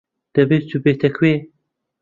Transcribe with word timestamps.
دەبێ 0.35 0.57
چووبێتە 0.69 1.09
کوێ. 1.17 1.35